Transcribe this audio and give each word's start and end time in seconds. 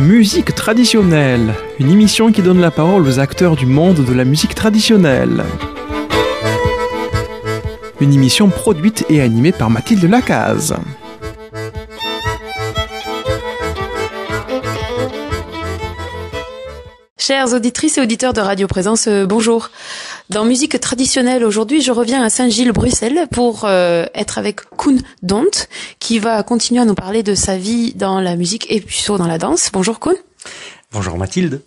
Musique 0.00 0.54
traditionnelle, 0.54 1.52
une 1.78 1.90
émission 1.90 2.32
qui 2.32 2.40
donne 2.40 2.58
la 2.58 2.70
parole 2.70 3.06
aux 3.06 3.18
acteurs 3.18 3.54
du 3.54 3.66
monde 3.66 4.02
de 4.02 4.14
la 4.14 4.24
musique 4.24 4.54
traditionnelle. 4.54 5.44
Une 8.00 8.14
émission 8.14 8.48
produite 8.48 9.04
et 9.10 9.20
animée 9.20 9.52
par 9.52 9.68
Mathilde 9.68 10.04
Lacaze. 10.04 10.74
Chères 17.18 17.52
auditrices 17.52 17.98
et 17.98 18.00
auditeurs 18.00 18.32
de 18.32 18.40
Radio 18.40 18.66
Présence, 18.66 19.06
euh, 19.06 19.26
bonjour. 19.26 19.68
Dans 20.30 20.44
musique 20.44 20.78
traditionnelle 20.78 21.44
aujourd'hui, 21.44 21.80
je 21.80 21.90
reviens 21.90 22.22
à 22.22 22.30
Saint-Gilles-Bruxelles 22.30 23.26
pour 23.32 23.64
euh, 23.64 24.06
être 24.14 24.38
avec 24.38 24.60
Koen 24.76 25.02
Dont, 25.24 25.50
qui 25.98 26.20
va 26.20 26.44
continuer 26.44 26.80
à 26.80 26.84
nous 26.84 26.94
parler 26.94 27.24
de 27.24 27.34
sa 27.34 27.56
vie 27.56 27.94
dans 27.94 28.20
la 28.20 28.36
musique 28.36 28.64
et 28.70 28.80
plutôt 28.80 29.18
dans 29.18 29.26
la 29.26 29.38
danse. 29.38 29.70
Bonjour 29.72 29.98
Koen. 29.98 30.14
Bonjour 30.92 31.18
Mathilde. 31.18 31.62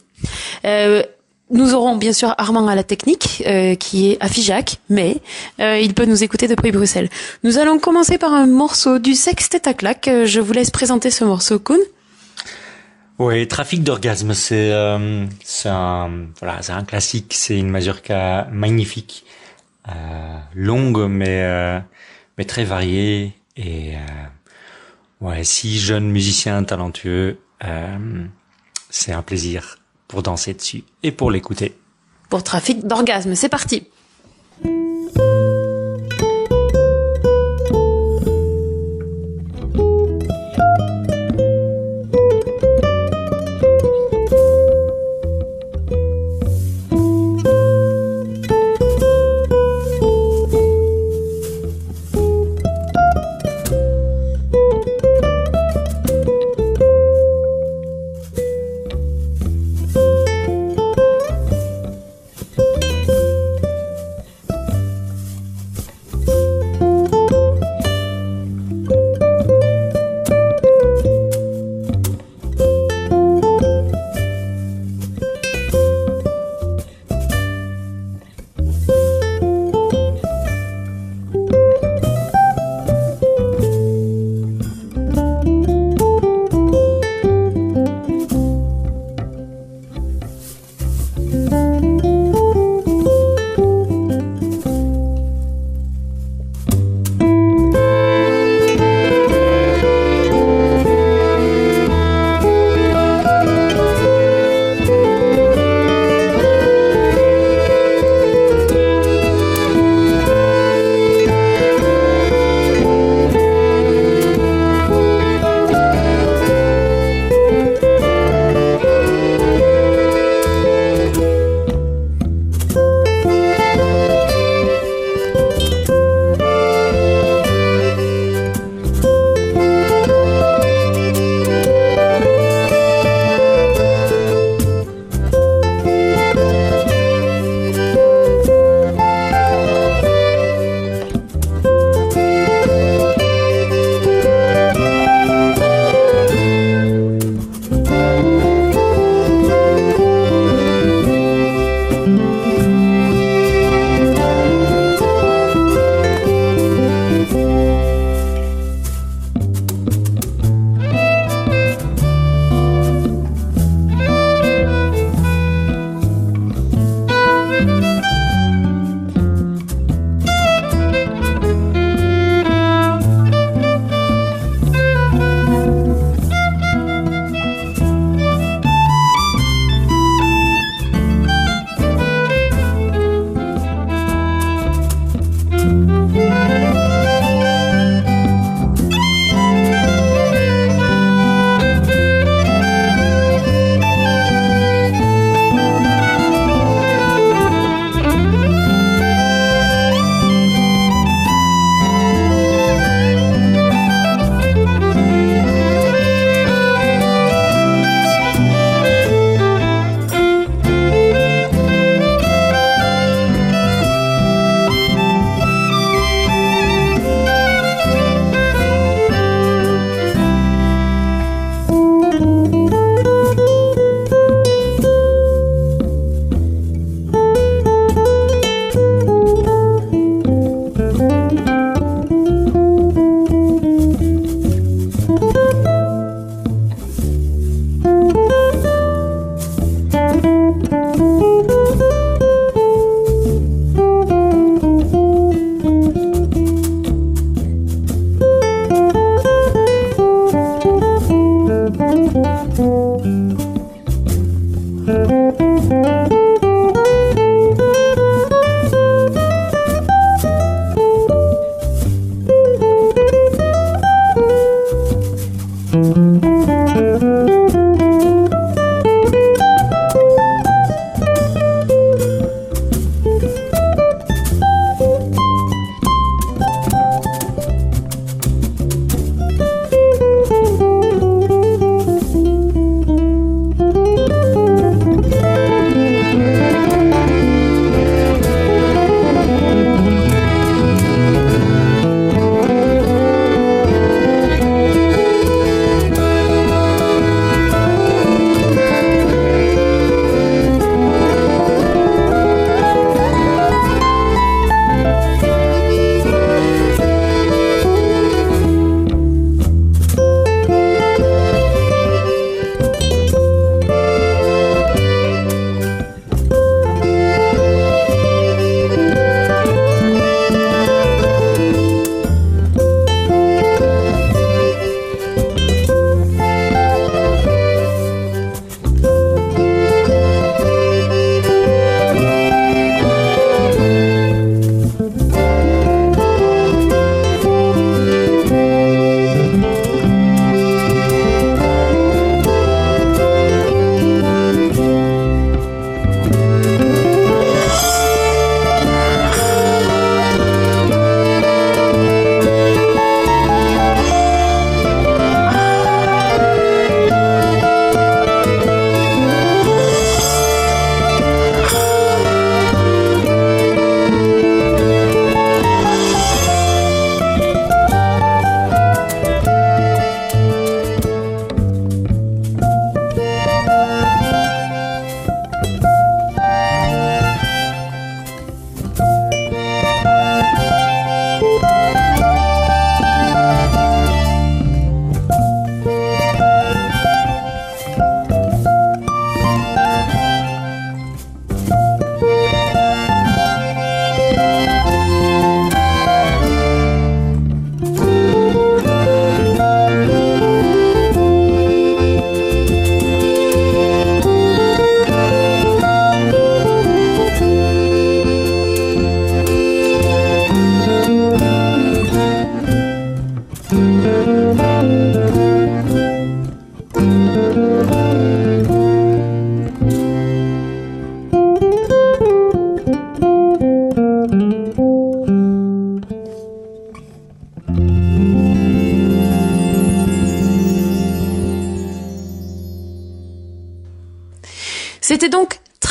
Euh, 0.63 1.03
nous 1.51 1.73
aurons 1.73 1.97
bien 1.97 2.13
sûr 2.13 2.33
Armand 2.37 2.65
à 2.69 2.75
la 2.75 2.83
technique, 2.83 3.43
euh, 3.45 3.75
qui 3.75 4.11
est 4.11 4.17
à 4.21 4.29
Figeac, 4.29 4.77
mais 4.89 5.17
euh, 5.59 5.77
il 5.77 5.93
peut 5.93 6.05
nous 6.05 6.23
écouter 6.23 6.47
depuis 6.47 6.71
Bruxelles. 6.71 7.09
Nous 7.43 7.57
allons 7.57 7.79
commencer 7.79 8.17
par 8.17 8.33
un 8.33 8.47
morceau 8.47 8.97
du 8.97 9.13
Sextet 9.13 9.67
à 9.67 9.73
claque. 9.73 10.07
Euh, 10.07 10.25
Je 10.25 10.39
vous 10.39 10.53
laisse 10.53 10.71
présenter 10.71 11.11
ce 11.11 11.25
morceau, 11.25 11.59
Koen. 11.59 11.81
Oui, 13.19 13.47
Trafic 13.47 13.83
d'orgasme, 13.83 14.33
c'est 14.33 14.71
euh, 14.71 15.27
c'est 15.43 15.69
un 15.69 16.27
voilà, 16.39 16.61
c'est 16.63 16.71
un 16.71 16.83
classique, 16.83 17.33
c'est 17.35 17.57
une 17.57 17.69
mazurka 17.69 18.47
magnifique, 18.51 19.23
euh, 19.87 20.39
longue 20.55 21.07
mais 21.09 21.43
euh, 21.43 21.79
mais 22.37 22.45
très 22.45 22.63
variée 22.63 23.33
et 23.55 23.95
euh, 23.95 23.99
ouais, 25.21 25.43
six 25.43 25.79
jeunes 25.79 26.09
musiciens 26.09 26.63
talentueux, 26.63 27.37
euh, 27.63 28.25
c'est 28.89 29.11
un 29.11 29.21
plaisir 29.21 29.77
pour 30.07 30.23
danser 30.23 30.55
dessus 30.55 30.83
et 31.03 31.11
pour 31.11 31.29
l'écouter. 31.29 31.77
Pour 32.29 32.43
Trafic 32.43 32.87
d'orgasme, 32.87 33.35
c'est 33.35 33.49
parti. 33.49 33.87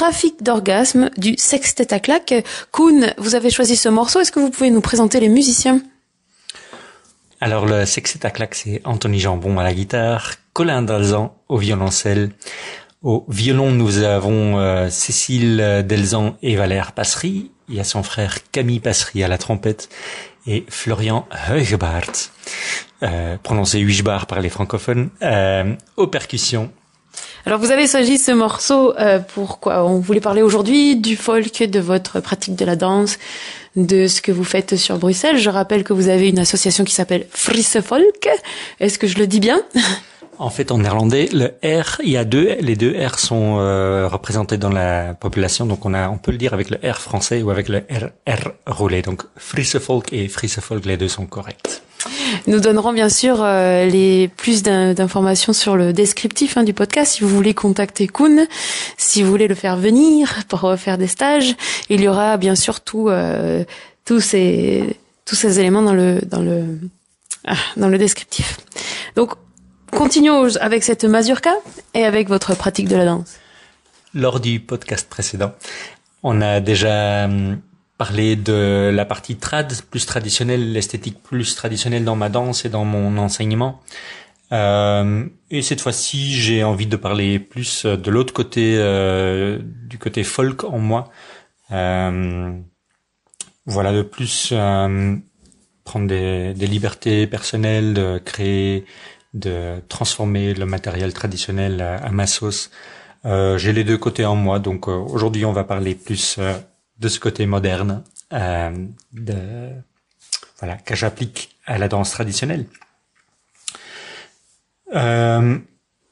Trafic 0.02 0.43
d'orgasme 0.43 1.10
du 1.16 1.37
Sextet 1.38 1.94
à 1.94 2.00
claque. 2.00 2.34
Kuhn, 2.72 3.14
vous 3.19 3.37
avez 3.37 3.50
choisi 3.50 3.76
ce 3.76 3.88
morceau. 3.88 4.19
Est-ce 4.19 4.32
que 4.32 4.40
vous 4.40 4.50
pouvez 4.50 4.70
nous 4.70 4.81
présenter 4.81 5.20
les 5.20 5.28
musiciens? 5.28 5.81
Alors 7.40 7.66
le 7.66 7.87
Sextet 7.87 8.26
à 8.26 8.31
claque, 8.31 8.56
c'est 8.56 8.82
Anthony 8.84 9.20
Jambon 9.20 9.60
à 9.60 9.62
la 9.62 9.72
guitare, 9.72 10.32
Colin 10.54 10.82
Dalzan 10.82 11.37
au 11.49 11.56
violoncelle. 11.56 12.32
Au 13.02 13.25
violon, 13.28 13.70
nous 13.70 13.99
avons 13.99 14.58
euh, 14.58 14.90
Cécile 14.90 15.84
Delzan 15.87 16.37
et 16.43 16.56
Valère 16.56 16.90
Passery. 16.90 17.52
Il 17.69 17.76
y 17.76 17.81
a 17.81 17.84
son 17.84 18.02
frère 18.02 18.38
Camille 18.50 18.81
Passery 18.81 19.22
à 19.22 19.28
la 19.28 19.38
trompette 19.38 19.88
et 20.48 20.66
Florian 20.69 21.28
Heugebart, 21.48 22.10
euh, 23.05 23.37
prononcé 23.40 23.78
Huichbar 23.78 24.26
par 24.26 24.40
les 24.40 24.48
francophones, 24.48 25.10
euh, 25.22 25.76
aux 25.96 26.08
percussions. 26.08 26.72
Alors 27.44 27.58
vous 27.58 27.70
avez 27.70 27.86
choisi 27.86 28.18
ce 28.18 28.30
morceau 28.32 28.96
euh, 28.98 29.18
pourquoi 29.34 29.84
On 29.84 29.98
voulait 29.98 30.20
parler 30.20 30.42
aujourd'hui 30.42 30.96
du 30.96 31.16
folk, 31.16 31.62
de 31.62 31.80
votre 31.80 32.20
pratique 32.20 32.54
de 32.54 32.64
la 32.64 32.76
danse, 32.76 33.18
de 33.76 34.06
ce 34.06 34.20
que 34.20 34.32
vous 34.32 34.44
faites 34.44 34.76
sur 34.76 34.98
Bruxelles. 34.98 35.38
Je 35.38 35.50
rappelle 35.50 35.82
que 35.82 35.92
vous 35.92 36.08
avez 36.08 36.28
une 36.28 36.38
association 36.38 36.84
qui 36.84 36.94
s'appelle 36.94 37.26
Frisse 37.30 37.80
Folk. 37.80 38.28
Est-ce 38.80 38.98
que 38.98 39.06
je 39.06 39.18
le 39.18 39.26
dis 39.26 39.40
bien? 39.40 39.60
En 40.38 40.50
fait, 40.50 40.72
en 40.72 40.78
néerlandais, 40.78 41.28
le 41.32 41.52
R, 41.62 42.00
il 42.02 42.10
y 42.10 42.16
a 42.16 42.24
deux, 42.24 42.56
les 42.60 42.74
deux 42.74 42.94
R 42.98 43.19
sont 43.19 43.58
euh, 43.58 44.08
représentés 44.08 44.56
dans 44.56 44.70
la 44.70 45.14
population, 45.14 45.66
donc 45.66 45.84
on 45.84 45.94
a, 45.94 46.08
on 46.08 46.16
peut 46.16 46.32
le 46.32 46.38
dire 46.38 46.54
avec 46.54 46.70
le 46.70 46.78
R 46.78 46.98
français 46.98 47.42
ou 47.42 47.50
avec 47.50 47.69
le 47.69 47.78
R, 47.78 48.10
R 48.26 48.50
roulé. 48.66 49.02
Donc 49.02 49.22
Frisse 49.36 49.78
Folk 49.78 50.12
et 50.12 50.28
Frisse 50.28 50.58
Folk, 50.58 50.84
les 50.86 50.96
deux 50.96 51.08
sont 51.08 51.26
corrects. 51.26 51.82
Nous 52.46 52.61
donnerons 52.61 52.93
bien 52.93 53.08
sûr 53.08 53.39
euh, 53.41 53.87
les 53.87 54.29
plus 54.29 54.63
d'informations 54.63 55.53
sur 55.53 55.77
le 55.77 55.93
descriptif 55.93 56.56
hein, 56.56 56.65
du 56.65 56.72
podcast. 56.72 57.13
Si 57.13 57.20
vous 57.22 57.29
voulez 57.29 57.55
contacter 57.55 58.08
Kuhn, 58.08 58.46
si 58.96 59.22
vous 59.22 59.31
voulez 59.31 59.49
le 59.49 59.55
faire 59.55 59.77
venir 59.77 60.43
pour 60.49 60.75
faire 60.77 60.99
des 60.99 61.06
stages, 61.06 61.55
il 61.89 62.01
y 62.01 62.08
aura 62.08 62.37
bien 62.37 62.55
sûr 62.55 62.81
tout, 62.81 63.08
euh, 63.08 63.65
tous 64.05 64.20
ces 64.20 64.96
tous 65.25 65.37
ces 65.37 65.61
éléments 65.61 65.82
dans 65.82 65.94
le 65.94 66.20
dans 66.27 66.43
le 66.43 66.79
ah, 67.46 67.56
dans 67.77 67.89
le 67.89 67.99
descriptif. 67.99 68.58
Donc 69.17 69.32
continuons 69.91 70.56
avec 70.61 70.82
cette 70.82 71.05
mazurka 71.05 71.55
et 71.94 72.05
avec 72.05 72.29
votre 72.29 72.56
pratique 72.56 72.89
de 72.89 72.96
la 72.96 73.05
danse. 73.05 73.37
Lors 74.15 74.41
du 74.41 74.61
podcast 74.61 75.08
précédent, 75.08 75.53
on 76.22 76.41
a 76.41 76.61
déjà 76.61 77.25
hum, 77.25 77.61
parler 78.02 78.34
de 78.34 78.90
la 78.92 79.04
partie 79.04 79.36
trad 79.36 79.72
plus 79.92 80.06
traditionnelle, 80.06 80.72
l'esthétique 80.72 81.22
plus 81.22 81.54
traditionnelle 81.54 82.04
dans 82.04 82.16
ma 82.16 82.30
danse 82.30 82.64
et 82.64 82.68
dans 82.68 82.84
mon 82.84 83.16
enseignement. 83.16 83.80
Euh, 84.50 85.24
et 85.52 85.62
cette 85.62 85.80
fois-ci, 85.80 86.32
j'ai 86.32 86.64
envie 86.64 86.88
de 86.88 86.96
parler 86.96 87.38
plus 87.38 87.86
de 87.86 88.10
l'autre 88.10 88.32
côté, 88.32 88.74
euh, 88.76 89.60
du 89.62 89.98
côté 89.98 90.24
folk 90.24 90.64
en 90.64 90.80
moi. 90.80 91.12
Euh, 91.70 92.52
voilà, 93.66 93.92
de 93.92 94.02
plus 94.02 94.48
euh, 94.50 95.14
prendre 95.84 96.08
des, 96.08 96.54
des, 96.54 96.66
libertés 96.66 97.28
personnelles, 97.28 97.94
de 97.94 98.18
créer, 98.18 98.84
de 99.32 99.76
transformer 99.88 100.54
le 100.54 100.66
matériel 100.66 101.12
traditionnel 101.12 101.80
à, 101.80 101.98
à 101.98 102.10
ma 102.10 102.26
sauce. 102.26 102.72
Euh, 103.26 103.58
j'ai 103.58 103.72
les 103.72 103.84
deux 103.84 103.96
côtés 103.96 104.24
en 104.24 104.34
moi, 104.34 104.58
donc 104.58 104.88
aujourd'hui 104.88 105.44
on 105.44 105.52
va 105.52 105.62
parler 105.62 105.94
plus 105.94 106.40
de 106.99 107.08
ce 107.08 107.20
côté 107.20 107.46
moderne 107.46 108.03
euh, 108.32 108.87
de, 109.13 109.70
voilà, 110.58 110.77
que 110.77 110.94
j'applique 110.94 111.56
à 111.67 111.79
la 111.79 111.89
danse 111.89 112.11
traditionnelle. 112.11 112.67
Euh, 114.94 115.58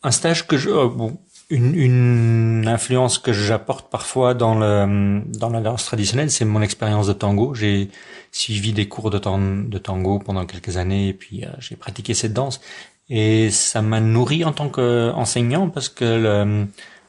un 0.03 0.11
stage 0.11 0.47
que 0.47 0.57
je, 0.57 0.71
oh, 0.71 0.89
bon, 0.89 1.19
une, 1.51 1.75
une, 1.75 2.69
influence 2.69 3.19
que 3.19 3.33
j'apporte 3.33 3.91
parfois 3.91 4.35
dans 4.35 4.55
le 4.55 5.23
dans 5.39 5.51
la 5.51 5.61
danse 5.61 5.85
traditionnelle, 5.85 6.31
c'est 6.31 6.45
mon 6.45 6.63
expérience 6.63 7.07
de 7.07 7.13
tango. 7.13 7.55
J'ai 7.55 7.91
suivi 8.33 8.73
des 8.73 8.89
cours 8.89 9.11
de, 9.11 9.19
tango 9.19 10.19
pendant 10.21 10.47
quelques 10.47 10.77
années 10.77 11.09
et 11.09 11.15
puis 11.15 11.45
euh, 11.45 11.49
j'ai 11.59 11.77
pratiqué 11.77 12.15
cette 12.15 12.33
danse 12.33 12.61
et 13.09 13.51
ça 13.51 13.83
m'a 13.83 14.01
nourri 14.01 14.45
en 14.45 14.53
tant 14.53 14.69
qu'enseignant 14.69 15.69
parce 15.69 15.89
que 15.89 16.05
le, 16.05 16.67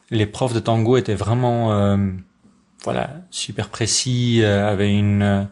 les 0.09 0.25
profs 0.25 0.53
de 0.53 0.59
tango 0.59 0.97
étaient 0.97 1.15
vraiment 1.15 1.71
euh, 1.71 1.97
voilà, 2.83 3.11
super 3.29 3.69
précis, 3.69 4.41
euh, 4.41 4.69
avait 4.69 4.93
une, 4.93 5.21
euh, 5.21 5.43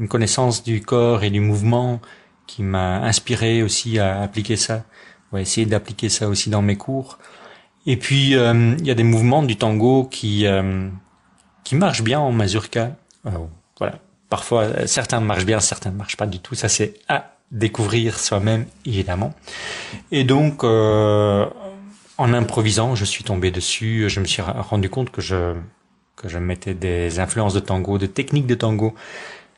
une 0.00 0.08
connaissance 0.08 0.62
du 0.62 0.80
corps 0.80 1.22
et 1.22 1.30
du 1.30 1.40
mouvement 1.40 2.00
qui 2.46 2.62
m'a 2.62 3.00
inspiré 3.00 3.62
aussi 3.62 3.98
à 3.98 4.22
appliquer 4.22 4.56
ça. 4.56 4.84
On 5.30 5.36
va 5.36 5.42
essayer 5.42 5.66
d'appliquer 5.66 6.08
ça 6.08 6.28
aussi 6.28 6.48
dans 6.48 6.62
mes 6.62 6.76
cours. 6.76 7.18
Et 7.86 7.96
puis 7.96 8.34
euh, 8.34 8.74
il 8.78 8.86
y 8.86 8.90
a 8.90 8.94
des 8.94 9.02
mouvements 9.02 9.42
du 9.42 9.56
tango 9.56 10.04
qui 10.04 10.46
qui 11.64 11.74
marchent 11.74 12.02
bien 12.02 12.20
en 12.20 12.32
mazurka. 12.32 12.96
voilà, 13.78 13.98
parfois 14.30 14.86
certains 14.86 15.20
marchent 15.20 15.44
bien, 15.44 15.60
certains 15.60 15.90
marchent 15.90 16.16
pas 16.16 16.26
du 16.26 16.38
tout. 16.38 16.54
Ça 16.54 16.68
c'est 16.68 16.94
à 17.08 17.34
découvrir 17.50 18.18
soi-même 18.18 18.66
évidemment. 18.86 19.34
Et 20.10 20.24
donc 20.24 20.64
en 20.64 22.32
improvisant, 22.34 22.94
je 22.94 23.04
suis 23.04 23.24
tombé 23.24 23.50
dessus. 23.50 24.08
Je 24.08 24.20
me 24.20 24.24
suis 24.24 24.42
rendu 24.42 24.88
compte 24.88 25.10
que 25.10 25.20
je 25.20 25.54
que 26.18 26.28
je 26.28 26.38
mettais 26.38 26.74
des 26.74 27.20
influences 27.20 27.54
de 27.54 27.60
tango, 27.60 27.96
de 27.96 28.06
techniques 28.06 28.46
de 28.46 28.54
tango 28.54 28.94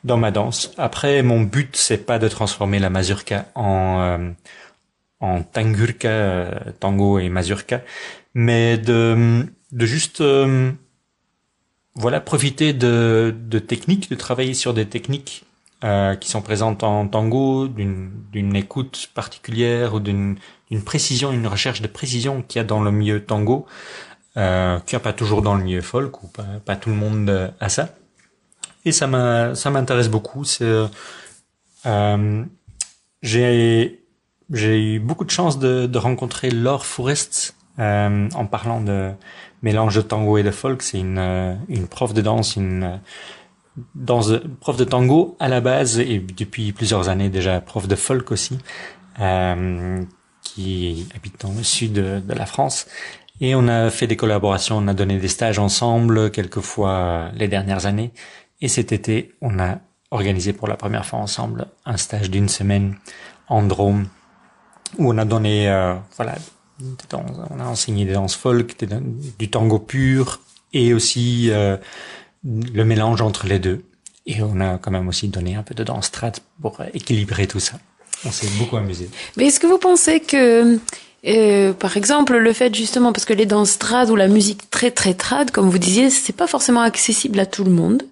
dans 0.03 0.17
ma 0.17 0.31
danse. 0.31 0.71
Après, 0.77 1.21
mon 1.23 1.41
but 1.41 1.75
c'est 1.75 2.05
pas 2.05 2.19
de 2.19 2.27
transformer 2.27 2.79
la 2.79 2.89
mazurka 2.89 3.47
en 3.55 3.99
euh, 3.99 4.29
en 5.19 5.43
tangurka, 5.43 6.09
euh, 6.09 6.59
tango 6.79 7.19
et 7.19 7.29
mazurka, 7.29 7.81
mais 8.33 8.77
de 8.77 9.45
de 9.71 9.85
juste 9.85 10.21
euh, 10.21 10.71
voilà 11.95 12.19
profiter 12.19 12.73
de 12.73 13.35
de 13.37 13.59
techniques, 13.59 14.09
de 14.09 14.15
travailler 14.15 14.53
sur 14.53 14.73
des 14.73 14.85
techniques 14.85 15.45
qui 16.19 16.29
sont 16.29 16.43
présentes 16.43 16.83
en 16.83 17.07
tango, 17.07 17.67
d'une 17.67 18.55
écoute 18.55 19.09
particulière 19.15 19.95
ou 19.95 19.99
d'une 19.99 20.37
d'une 20.69 20.83
précision, 20.83 21.31
une 21.31 21.47
recherche 21.47 21.81
de 21.81 21.87
précision 21.87 22.43
qu'il 22.47 22.59
y 22.59 22.61
a 22.61 22.63
dans 22.63 22.83
le 22.83 22.91
milieu 22.91 23.25
tango 23.25 23.65
euh, 24.37 24.79
qu'il 24.79 24.95
n'y 24.95 25.01
a 25.01 25.03
pas 25.03 25.13
toujours 25.13 25.41
dans 25.41 25.55
le 25.55 25.63
milieu 25.63 25.81
folk 25.81 26.23
ou 26.23 26.27
pas, 26.27 26.45
pas 26.65 26.75
tout 26.75 26.89
le 26.89 26.95
monde 26.95 27.29
euh, 27.29 27.49
a 27.59 27.69
ça. 27.69 27.89
Et 28.85 28.91
ça 28.91 29.05
m'intéresse 29.05 30.09
beaucoup. 30.09 30.43
C'est, 30.43 30.63
euh, 30.63 30.87
euh, 31.85 32.43
j'ai, 33.21 34.03
j'ai 34.51 34.95
eu 34.95 34.99
beaucoup 34.99 35.25
de 35.25 35.29
chance 35.29 35.59
de, 35.59 35.85
de 35.85 35.97
rencontrer 35.97 36.49
Laure 36.49 36.85
Forest 36.85 37.55
euh, 37.79 38.29
en 38.33 38.45
parlant 38.45 38.81
de 38.81 39.11
mélange 39.61 39.95
de 39.95 40.01
tango 40.01 40.37
et 40.37 40.43
de 40.43 40.51
folk. 40.51 40.81
C'est 40.81 40.99
une, 40.99 41.19
euh, 41.19 41.55
une 41.69 41.87
prof 41.87 42.13
de 42.13 42.21
danse, 42.21 42.55
une 42.55 42.99
danse, 43.93 44.31
prof 44.59 44.77
de 44.77 44.83
tango 44.83 45.35
à 45.39 45.47
la 45.47 45.61
base 45.61 45.99
et 45.99 46.19
depuis 46.19 46.71
plusieurs 46.71 47.09
années 47.09 47.29
déjà 47.29 47.61
prof 47.61 47.87
de 47.87 47.95
folk 47.95 48.31
aussi, 48.31 48.57
qui 50.41 51.07
habite 51.15 51.41
dans 51.41 51.53
le 51.53 51.63
sud 51.63 51.93
de 51.93 52.33
la 52.33 52.45
France 52.47 52.87
et 53.41 53.55
on 53.55 53.67
a 53.67 53.89
fait 53.89 54.07
des 54.07 54.15
collaborations, 54.15 54.77
on 54.77 54.87
a 54.87 54.93
donné 54.93 55.17
des 55.17 55.27
stages 55.27 55.57
ensemble 55.57 56.29
quelquefois 56.29 57.31
les 57.35 57.47
dernières 57.47 57.87
années. 57.87 58.11
Et 58.61 58.67
cet 58.67 58.91
été, 58.91 59.33
on 59.41 59.59
a 59.59 59.79
organisé 60.11 60.53
pour 60.53 60.67
la 60.67 60.77
première 60.77 61.05
fois 61.05 61.19
ensemble 61.19 61.65
un 61.85 61.97
stage 61.97 62.29
d'une 62.29 62.49
semaine 62.49 62.97
en 63.47 63.63
Drôme 63.63 64.07
où 64.99 65.11
on 65.11 65.17
a 65.17 65.25
donné, 65.25 65.69
euh, 65.69 65.95
voilà, 66.17 66.35
on 67.13 67.59
a 67.59 67.65
enseigné 67.65 68.05
des 68.05 68.13
danses 68.13 68.35
folk, 68.35 68.75
du 69.39 69.49
tango 69.49 69.79
pur 69.79 70.41
et 70.73 70.93
aussi 70.93 71.49
euh, 71.49 71.77
le 72.43 72.83
mélange 72.83 73.21
entre 73.21 73.47
les 73.47 73.59
deux. 73.59 73.83
Et 74.27 74.43
on 74.43 74.59
a 74.59 74.77
quand 74.77 74.91
même 74.91 75.07
aussi 75.07 75.29
donné 75.29 75.55
un 75.55 75.63
peu 75.63 75.73
de 75.73 75.83
danse 75.83 76.07
strat 76.07 76.33
pour 76.61 76.79
équilibrer 76.93 77.47
tout 77.47 77.59
ça. 77.59 77.79
On 78.25 78.31
s'est 78.31 78.47
beaucoup 78.59 78.77
amusé. 78.77 79.09
Mais 79.37 79.47
est-ce 79.47 79.59
que 79.59 79.67
vous 79.67 79.77
pensez 79.77 80.19
que 80.19 80.79
euh, 81.27 81.73
par 81.73 81.97
exemple, 81.97 82.35
le 82.37 82.53
fait 82.53 82.73
justement, 82.73 83.13
parce 83.13 83.25
que 83.25 83.33
les 83.33 83.45
danses 83.45 83.77
trad 83.77 84.09
ou 84.09 84.15
la 84.15 84.27
musique 84.27 84.69
très 84.69 84.91
très 84.91 85.13
trad, 85.13 85.51
comme 85.51 85.69
vous 85.69 85.77
disiez, 85.77 86.09
c'est 86.09 86.35
pas 86.35 86.47
forcément 86.47 86.81
accessible 86.81 87.39
à 87.39 87.45
tout 87.45 87.63
le 87.63 87.71
monde. 87.71 88.03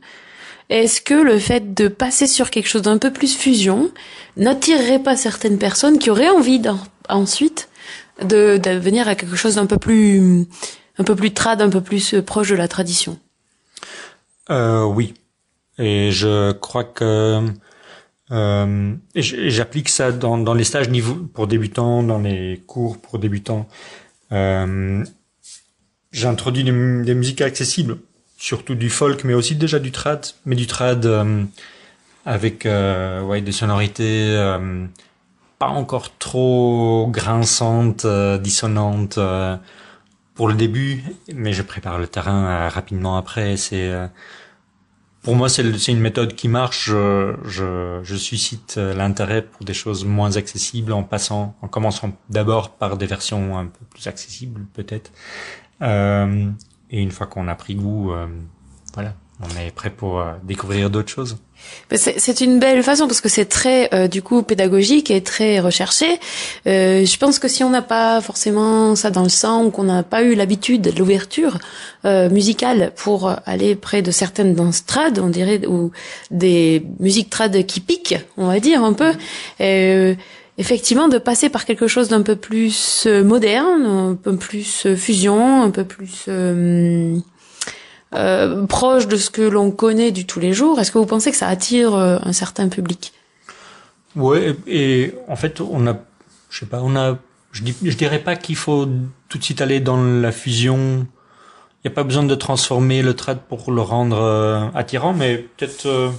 Est-ce 0.69 1.01
que 1.01 1.15
le 1.15 1.39
fait 1.39 1.73
de 1.73 1.87
passer 1.87 2.27
sur 2.27 2.51
quelque 2.51 2.67
chose 2.67 2.83
d'un 2.83 2.99
peu 2.99 3.11
plus 3.11 3.35
fusion 3.35 3.89
n'attirerait 4.37 4.99
pas 4.99 5.17
certaines 5.17 5.57
personnes 5.57 5.97
qui 5.97 6.11
auraient 6.11 6.29
envie 6.29 6.61
ensuite 7.07 7.69
de, 8.21 8.57
de 8.57 8.71
venir 8.77 9.07
à 9.07 9.15
quelque 9.15 9.35
chose 9.35 9.55
d'un 9.55 9.65
peu 9.65 9.77
plus 9.77 10.45
un 10.99 11.03
peu 11.03 11.15
plus 11.15 11.33
trad, 11.33 11.61
un 11.61 11.69
peu 11.69 11.81
plus 11.81 12.13
euh, 12.13 12.21
proche 12.21 12.49
de 12.49 12.55
la 12.55 12.67
tradition? 12.67 13.17
Euh, 14.51 14.83
Oui, 14.83 15.13
et 15.79 16.11
je 16.11 16.51
crois 16.51 16.83
que 16.83 17.41
euh, 18.31 18.93
et 19.15 19.21
j'applique 19.21 19.89
ça 19.89 20.11
dans, 20.11 20.53
les 20.53 20.63
stages 20.63 20.89
pour 21.33 21.47
débutants, 21.47 22.03
dans 22.03 22.19
les 22.19 22.61
cours 22.67 22.99
pour 22.99 23.19
débutants. 23.19 23.67
Euh, 24.31 25.03
J'introduis 26.11 26.63
des, 26.63 26.71
musiques 26.71 27.41
accessibles, 27.41 27.97
surtout 28.37 28.75
du 28.75 28.89
folk, 28.89 29.23
mais 29.23 29.33
aussi 29.33 29.55
déjà 29.55 29.77
du 29.77 29.91
trad, 29.91 30.25
mais 30.45 30.55
du 30.55 30.65
trad 30.65 31.05
euh, 31.05 31.43
avec 32.25 32.65
des 32.65 33.51
sonorités 33.51 34.35
pas 35.59 35.67
encore 35.67 36.17
trop 36.17 37.07
grinçantes, 37.11 38.07
dissonantes. 38.41 39.19
pour 40.33 40.47
le 40.47 40.53
début, 40.53 41.03
mais 41.33 41.51
je 41.51 41.61
prépare 41.61 41.99
le 41.99 42.07
terrain 42.07 42.69
rapidement 42.69 43.17
après. 43.17 43.57
C'est 43.57 43.91
pour 45.29 45.35
moi, 45.35 45.47
c'est 45.47 45.87
une 45.89 45.99
méthode 45.99 46.33
qui 46.33 46.47
marche. 46.47 46.89
Je, 46.89 47.35
je, 47.43 47.99
je 48.01 48.15
suscite 48.15 48.77
l'intérêt 48.77 49.43
pour 49.43 49.63
des 49.63 49.75
choses 49.75 50.03
moins 50.03 50.37
accessibles 50.37 50.91
en 50.91 51.03
passant, 51.03 51.55
en 51.61 51.67
commençant 51.67 52.13
d'abord 52.31 52.71
par 52.71 52.97
des 52.97 53.05
versions 53.05 53.55
un 53.55 53.67
peu 53.67 53.85
plus 53.91 54.07
accessibles, 54.07 54.65
peut-être. 54.73 55.11
Euh, 55.83 56.49
et 56.89 56.99
une 56.99 57.11
fois 57.11 57.27
qu'on 57.27 57.47
a 57.47 57.53
pris 57.53 57.75
goût, 57.75 58.11
euh, 58.11 58.25
voilà, 58.95 59.13
on 59.39 59.55
est 59.59 59.69
prêt 59.69 59.91
pour 59.91 60.19
euh, 60.19 60.33
découvrir 60.41 60.89
d'autres 60.89 61.11
choses. 61.11 61.37
C'est 61.95 62.41
une 62.41 62.59
belle 62.59 62.83
façon 62.83 63.07
parce 63.07 63.19
que 63.19 63.29
c'est 63.29 63.45
très 63.45 63.89
euh, 63.95 64.07
du 64.07 64.21
coup 64.21 64.43
pédagogique 64.43 65.09
et 65.09 65.21
très 65.21 65.59
recherché. 65.59 66.19
Euh, 66.67 67.03
je 67.03 67.17
pense 67.17 67.39
que 67.39 67.47
si 67.47 67.63
on 67.63 67.71
n'a 67.71 67.81
pas 67.81 68.21
forcément 68.21 68.95
ça 68.95 69.09
dans 69.09 69.23
le 69.23 69.29
sang 69.29 69.65
ou 69.65 69.71
qu'on 69.71 69.83
n'a 69.83 70.03
pas 70.03 70.21
eu 70.21 70.35
l'habitude 70.35 70.81
de 70.81 70.91
l'ouverture 70.91 71.57
euh, 72.05 72.29
musicale 72.29 72.91
pour 72.95 73.33
aller 73.47 73.75
près 73.75 74.03
de 74.03 74.11
certaines 74.11 74.53
danses 74.53 74.85
trad, 74.85 75.17
on 75.17 75.29
dirait, 75.29 75.65
ou 75.65 75.91
des 76.29 76.85
musiques 76.99 77.31
trad 77.31 77.65
qui 77.65 77.79
piquent, 77.79 78.19
on 78.37 78.45
va 78.45 78.59
dire 78.59 78.83
un 78.83 78.93
peu. 78.93 79.13
effectivement, 80.59 81.07
de 81.07 81.17
passer 81.17 81.49
par 81.49 81.65
quelque 81.65 81.87
chose 81.87 82.09
d'un 82.09 82.21
peu 82.21 82.35
plus 82.35 83.07
moderne, 83.07 83.85
un 83.85 84.15
peu 84.15 84.35
plus 84.35 84.93
fusion, 84.95 85.63
un 85.63 85.71
peu 85.71 85.85
plus 85.85 86.27
euh, 88.15 88.65
proche 88.65 89.07
de 89.07 89.17
ce 89.17 89.29
que 89.29 89.41
l'on 89.41 89.69
connaît 89.69 90.11
du 90.11 90.25
tous 90.25 90.39
les 90.39 90.53
jours. 90.53 90.79
Est-ce 90.79 90.91
que 90.91 90.97
vous 90.97 91.05
pensez 91.05 91.29
que 91.29 91.37
ça 91.37 91.47
attire 91.47 91.93
euh, 91.93 92.17
un 92.23 92.33
certain 92.33 92.67
public? 92.67 93.13
Ouais, 94.15 94.55
et, 94.65 95.13
en 95.27 95.35
fait, 95.35 95.61
on 95.61 95.85
a, 95.85 95.95
je 96.49 96.59
sais 96.59 96.65
pas, 96.65 96.81
on 96.81 96.95
a, 96.95 97.19
je, 97.51 97.63
dirais 97.63 98.19
pas 98.19 98.35
qu'il 98.35 98.55
faut 98.55 98.87
tout 99.27 99.37
de 99.37 99.43
suite 99.43 99.61
aller 99.61 99.79
dans 99.79 100.01
la 100.01 100.31
fusion. 100.31 101.05
Il 101.83 101.87
n'y 101.87 101.91
a 101.91 101.95
pas 101.95 102.03
besoin 102.03 102.23
de 102.23 102.35
transformer 102.35 103.03
le 103.03 103.13
trad 103.13 103.39
pour 103.47 103.71
le 103.71 103.81
rendre 103.81 104.17
euh, 104.19 104.65
attirant, 104.73 105.13
mais 105.13 105.37
peut-être. 105.37 106.11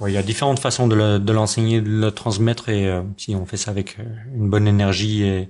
Ouais, 0.00 0.10
il 0.10 0.14
y 0.14 0.18
a 0.18 0.22
différentes 0.22 0.60
façons 0.60 0.88
de 0.88 1.32
l'enseigner, 1.32 1.82
de 1.82 1.90
le 1.90 2.10
transmettre, 2.10 2.70
et 2.70 2.90
si 3.18 3.36
on 3.36 3.44
fait 3.44 3.58
ça 3.58 3.70
avec 3.70 3.98
une 4.34 4.48
bonne 4.48 4.66
énergie 4.66 5.46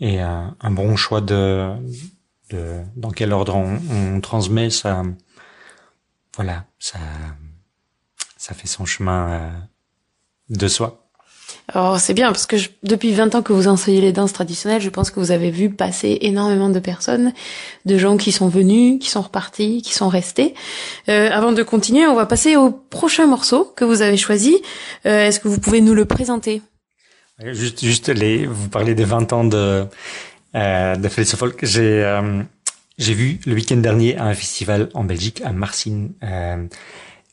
et 0.00 0.20
un 0.20 0.70
bon 0.72 0.96
choix 0.96 1.20
de, 1.20 1.76
de 2.50 2.80
dans 2.96 3.10
quel 3.10 3.32
ordre 3.32 3.54
on, 3.54 3.78
on, 3.90 4.20
transmet, 4.20 4.70
ça, 4.70 5.02
voilà, 6.36 6.64
ça, 6.78 6.98
ça 8.36 8.54
fait 8.54 8.68
son 8.68 8.84
chemin 8.84 9.30
euh, 9.30 9.50
de 10.50 10.68
soi. 10.68 11.08
Alors 11.72 12.00
c'est 12.00 12.14
bien 12.14 12.28
parce 12.28 12.46
que 12.46 12.56
je, 12.56 12.70
depuis 12.82 13.12
20 13.12 13.34
ans 13.34 13.42
que 13.42 13.52
vous 13.52 13.68
enseignez 13.68 14.00
les 14.00 14.12
danses 14.12 14.32
traditionnelles, 14.32 14.80
je 14.80 14.88
pense 14.88 15.10
que 15.10 15.20
vous 15.20 15.30
avez 15.30 15.50
vu 15.50 15.70
passer 15.70 16.18
énormément 16.22 16.70
de 16.70 16.78
personnes, 16.78 17.32
de 17.84 17.98
gens 17.98 18.16
qui 18.16 18.32
sont 18.32 18.48
venus, 18.48 18.98
qui 19.00 19.10
sont 19.10 19.20
repartis, 19.20 19.82
qui 19.82 19.94
sont 19.94 20.08
restés. 20.08 20.54
Euh, 21.08 21.30
avant 21.30 21.52
de 21.52 21.62
continuer, 21.62 22.06
on 22.06 22.14
va 22.14 22.26
passer 22.26 22.56
au 22.56 22.70
prochain 22.70 23.26
morceau 23.26 23.70
que 23.76 23.84
vous 23.84 24.02
avez 24.02 24.16
choisi. 24.16 24.56
Euh, 25.06 25.26
Est-ce 25.26 25.40
que 25.40 25.48
vous 25.48 25.60
pouvez 25.60 25.80
nous 25.80 25.94
le 25.94 26.06
présenter? 26.06 26.62
Juste, 27.44 27.84
juste 27.84 28.08
les, 28.08 28.46
vous 28.46 28.68
parlez 28.68 28.94
des 28.94 29.04
20 29.04 29.32
ans 29.32 29.44
de 29.44 29.86
euh, 30.54 30.96
de 30.96 31.08
Felice 31.08 31.36
Folk. 31.36 31.64
J'ai 31.64 32.04
euh, 32.04 32.42
j'ai 32.98 33.14
vu 33.14 33.40
le 33.46 33.54
week-end 33.54 33.76
dernier 33.76 34.16
à 34.16 34.24
un 34.24 34.34
festival 34.34 34.88
en 34.94 35.04
Belgique 35.04 35.40
à 35.44 35.52
Marcin 35.52 36.08
euh, 36.22 36.66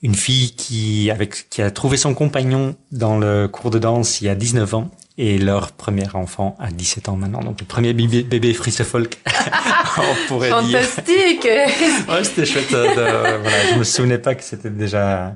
une 0.04 0.16
fille 0.16 0.52
qui 0.56 1.10
avec 1.10 1.50
qui 1.50 1.62
a 1.62 1.72
trouvé 1.72 1.98
son 1.98 2.14
compagnon 2.14 2.76
dans 2.92 3.18
le 3.18 3.48
cours 3.48 3.72
de 3.72 3.80
danse 3.80 4.22
il 4.22 4.26
y 4.26 4.30
a 4.30 4.36
19 4.36 4.74
ans 4.76 4.92
et 5.18 5.38
leur 5.38 5.72
premier 5.72 6.04
enfant 6.14 6.56
a 6.60 6.70
17 6.70 7.10
ans 7.10 7.16
maintenant. 7.16 7.42
Donc 7.42 7.62
le 7.62 7.66
premier 7.66 7.94
bébé, 7.94 8.24
bébé 8.24 8.54
Folk, 8.54 9.18
on 9.98 10.28
pourrait 10.28 10.50
Fantastique. 10.50 11.42
dire. 11.42 11.54
ouais, 12.10 12.24
c'était 12.24 12.46
chouette. 12.46 12.72
De, 12.72 13.40
voilà, 13.42 13.72
je 13.72 13.80
me 13.80 13.84
souvenais 13.84 14.18
pas 14.18 14.36
que 14.36 14.44
c'était 14.44 14.70
déjà. 14.70 15.36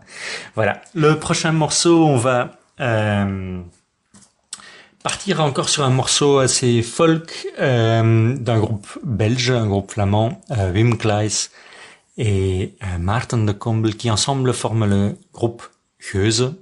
Voilà. 0.56 0.82
Le 0.94 1.18
prochain 1.18 1.52
morceau, 1.52 2.06
on 2.06 2.18
va. 2.18 2.60
Euh, 2.82 3.62
partir 5.04 5.42
encore 5.42 5.70
sur 5.70 5.84
un 5.84 5.90
morceau 5.90 6.40
assez 6.40 6.82
folk 6.82 7.48
euh, 7.60 8.36
d'un 8.36 8.60
groupe 8.60 8.88
belge, 9.04 9.52
un 9.52 9.68
groupe 9.68 9.92
flamand, 9.92 10.42
euh, 10.52 10.72
Wim 10.72 10.98
Kleis 10.98 11.50
et 12.18 12.76
euh, 12.84 12.98
Maarten 13.00 13.46
de 13.46 13.52
Combel, 13.52 13.96
qui 13.96 14.12
ensemble 14.12 14.54
forment 14.54 14.86
le 14.86 15.16
groupe 15.34 15.64
Geuse. 16.00 16.54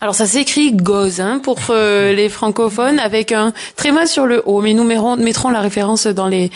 Alors 0.00 0.14
ça 0.14 0.26
s'écrit 0.26 0.72
Goz 0.72 1.20
hein, 1.20 1.40
pour 1.42 1.58
euh, 1.70 2.12
les 2.14 2.28
francophones 2.28 2.98
avec 2.98 3.32
un 3.32 3.52
tréma 3.76 4.06
sur 4.06 4.26
le 4.26 4.42
haut, 4.46 4.60
mais 4.60 4.74
nous 4.74 4.84
mettrons, 4.84 5.50
la 5.50 5.60
référence 5.60 6.06
dans 6.06 6.28
les 6.28 6.50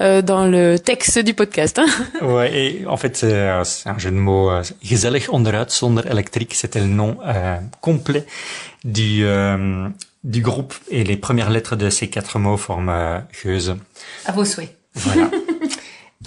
euh, 0.00 0.22
dans 0.22 0.46
le 0.46 0.78
texte 0.78 1.18
du 1.18 1.34
podcast. 1.34 1.78
Hein. 1.78 1.86
Ouais, 2.22 2.52
et 2.54 2.86
en 2.86 2.96
fait 2.96 3.16
c'est 3.16 3.48
un 3.48 3.98
jeu 3.98 4.10
de 4.10 4.16
mots. 4.16 4.50
Gezellig 4.82 5.28
onderuit 5.30 5.70
zonder 5.70 6.02
elektriek, 6.10 6.52
c'était 6.54 6.80
le 6.80 6.86
nom 6.86 7.16
complet 7.80 8.26
du, 8.84 9.24
euh, 9.24 9.88
du 10.24 10.40
groupe 10.40 10.74
et 10.90 11.04
les 11.04 11.16
premières 11.16 11.50
lettres 11.50 11.76
de 11.76 11.90
ces 11.90 12.08
quatre 12.08 12.38
mots 12.38 12.56
forment 12.56 12.90
euh, 12.90 13.18
Geuse. 13.32 13.76
À 14.26 14.32
vos 14.32 14.44
souhaits. 14.44 14.74
Voilà. 14.94 15.30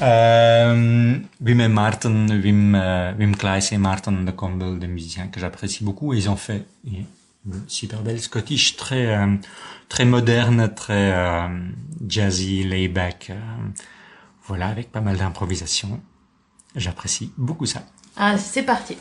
euh, 0.02 1.18
Wim 1.42 1.62
et 1.62 1.68
Martin, 1.68 2.28
Wim, 2.30 2.76
euh, 2.76 3.14
Wim 3.18 3.36
Klaes 3.36 3.70
et 3.72 3.78
Martin 3.78 4.12
de 4.12 4.32
Campbell, 4.32 4.80
des 4.80 4.88
musiciens 4.88 5.28
que 5.28 5.40
j'apprécie 5.40 5.84
beaucoup. 5.84 6.14
Ils 6.14 6.30
ont 6.30 6.36
fait 6.36 6.66
une 6.86 7.06
super 7.68 8.02
belle 8.02 8.20
Scottish, 8.20 8.78
très 8.78 9.16
euh, 9.16 9.36
très 9.90 10.06
moderne, 10.06 10.74
très 10.76 11.14
euh, 11.14 11.48
jazzy, 12.08 12.64
layback. 12.64 13.32
voilà, 14.48 14.68
avec 14.68 14.92
pas 14.92 15.02
mal 15.02 15.18
d'improvisation. 15.18 16.00
J'apprécie 16.76 17.32
beaucoup 17.38 17.66
ça. 17.66 17.84
Ah, 18.18 18.38
c'est 18.38 18.64
parti. 18.64 18.98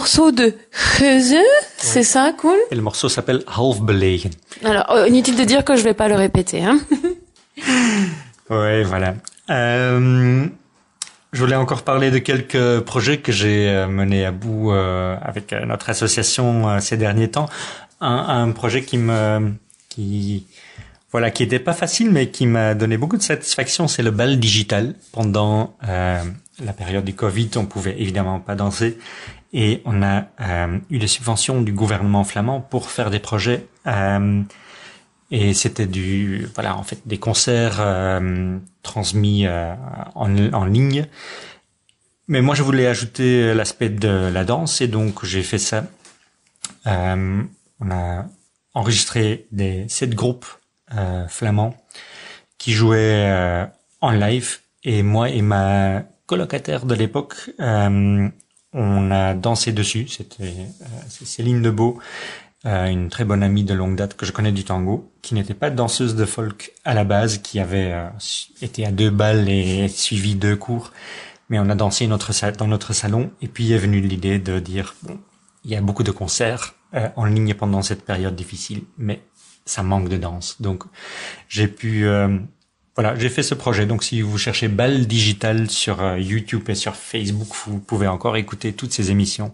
Morceau 0.00 0.32
de 0.32 0.54
Geuze, 0.98 1.34
c'est 1.76 2.04
ça, 2.04 2.32
cool 2.32 2.56
Et 2.70 2.74
le 2.74 2.80
morceau 2.80 3.10
s'appelle 3.10 3.44
Half 3.46 3.82
Belegen. 3.82 4.30
Alors, 4.64 4.90
euh, 4.92 5.06
inutile 5.06 5.36
de 5.36 5.44
dire 5.44 5.62
que 5.62 5.76
je 5.76 5.82
vais 5.82 5.92
pas 5.92 6.08
le 6.08 6.14
répéter. 6.14 6.64
Hein 6.64 6.80
ouais, 8.50 8.82
voilà. 8.82 9.16
Euh, 9.50 10.46
je 11.34 11.38
voulais 11.38 11.54
encore 11.54 11.82
parler 11.82 12.10
de 12.10 12.16
quelques 12.16 12.80
projets 12.80 13.18
que 13.18 13.30
j'ai 13.30 13.68
euh, 13.68 13.88
menés 13.88 14.24
à 14.24 14.30
bout 14.30 14.72
euh, 14.72 15.18
avec 15.20 15.52
notre 15.52 15.90
association 15.90 16.80
ces 16.80 16.96
derniers 16.96 17.30
temps. 17.30 17.50
Un, 18.00 18.46
un, 18.48 18.52
projet 18.52 18.82
qui 18.82 18.96
me, 18.96 19.52
qui, 19.90 20.46
voilà, 21.12 21.30
qui 21.30 21.42
était 21.42 21.58
pas 21.58 21.74
facile, 21.74 22.10
mais 22.10 22.30
qui 22.30 22.46
m'a 22.46 22.72
donné 22.72 22.96
beaucoup 22.96 23.18
de 23.18 23.22
satisfaction, 23.22 23.86
c'est 23.86 24.02
le 24.02 24.12
bal 24.12 24.40
digital. 24.40 24.94
Pendant 25.12 25.76
la 25.82 26.72
période 26.72 27.04
du 27.04 27.12
Covid, 27.14 27.50
on 27.56 27.66
pouvait 27.66 28.00
évidemment 28.00 28.40
pas 28.40 28.54
danser, 28.54 28.98
et 29.52 29.82
on 29.84 30.02
a 30.02 30.26
eu 30.90 30.98
des 30.98 31.06
subventions 31.08 31.62
du 31.62 31.72
gouvernement 31.72 32.24
flamand 32.24 32.60
pour 32.60 32.90
faire 32.90 33.10
des 33.10 33.18
projets 33.18 33.66
et 35.30 35.54
c'était 35.54 35.86
du 35.86 36.48
voilà 36.54 36.76
en 36.76 36.82
fait 36.82 37.06
des 37.06 37.18
concerts 37.18 37.80
euh, 37.80 38.58
transmis 38.82 39.46
euh, 39.46 39.74
en, 40.14 40.52
en, 40.52 40.64
ligne. 40.64 41.06
Mais 42.28 42.40
moi 42.42 42.54
je 42.54 42.62
voulais 42.62 42.86
ajouter 42.86 43.54
l'aspect 43.54 43.90
de 43.90 44.30
la 44.32 44.44
danse 44.44 44.80
et 44.80 44.88
donc 44.88 45.24
j'ai 45.24 45.42
fait 45.42 45.58
ça. 45.58 45.86
Euh, 46.86 47.42
on 47.80 47.90
a 47.90 48.26
enregistré 48.74 49.46
des 49.52 49.88
sept 49.88 50.14
groupes 50.14 50.46
euh, 50.96 51.26
flamands 51.28 51.76
qui 52.58 52.72
jouaient 52.72 53.68
en 54.00 54.10
live. 54.10 54.58
Et 54.82 55.02
moi 55.02 55.28
et 55.28 55.42
ma 55.42 56.02
colocataire 56.26 56.86
de 56.86 56.94
l'époque 56.94 57.50
on 58.72 59.10
a 59.10 59.34
dansé 59.34 59.72
dessus. 59.72 60.08
C'était 60.08 60.54
Céline 61.08 61.62
Debeau 61.62 62.00
euh, 62.66 62.88
une 62.88 63.08
très 63.08 63.24
bonne 63.24 63.42
amie 63.42 63.64
de 63.64 63.72
longue 63.72 63.96
date 63.96 64.14
que 64.16 64.26
je 64.26 64.32
connais 64.32 64.52
du 64.52 64.64
tango, 64.64 65.10
qui 65.22 65.32
n'était 65.32 65.54
pas 65.54 65.70
danseuse 65.70 66.14
de 66.14 66.26
folk 66.26 66.72
à 66.84 66.92
la 66.92 67.04
base, 67.04 67.38
qui 67.38 67.58
avait 67.58 67.92
euh, 67.92 68.08
été 68.60 68.84
à 68.84 68.90
deux 68.90 69.08
balles 69.08 69.48
et 69.48 69.88
suivi 69.88 70.34
deux 70.34 70.56
cours, 70.56 70.92
mais 71.48 71.58
on 71.58 71.70
a 71.70 71.74
dansé 71.74 72.06
notre, 72.06 72.32
dans 72.58 72.66
notre 72.66 72.92
salon, 72.92 73.30
et 73.40 73.48
puis 73.48 73.72
est 73.72 73.78
venue 73.78 74.02
l'idée 74.02 74.38
de 74.38 74.58
dire, 74.58 74.94
bon, 75.02 75.18
il 75.64 75.70
y 75.70 75.76
a 75.76 75.80
beaucoup 75.80 76.02
de 76.02 76.10
concerts 76.10 76.74
euh, 76.92 77.08
en 77.16 77.24
ligne 77.24 77.54
pendant 77.54 77.80
cette 77.80 78.04
période 78.04 78.36
difficile, 78.36 78.82
mais 78.98 79.22
ça 79.64 79.82
manque 79.82 80.10
de 80.10 80.18
danse. 80.18 80.60
Donc 80.60 80.84
j'ai 81.48 81.68
pu... 81.68 82.06
voilà, 83.00 83.18
j'ai 83.18 83.30
fait 83.30 83.42
ce 83.42 83.54
projet. 83.54 83.86
Donc 83.86 84.04
si 84.04 84.20
vous 84.20 84.36
cherchez 84.36 84.68
Balle 84.68 85.06
Digital 85.06 85.70
sur 85.70 86.16
YouTube 86.18 86.68
et 86.68 86.74
sur 86.74 86.96
Facebook, 86.96 87.48
vous 87.66 87.78
pouvez 87.78 88.06
encore 88.06 88.36
écouter 88.36 88.72
toutes 88.74 88.92
ces 88.92 89.10
émissions 89.10 89.52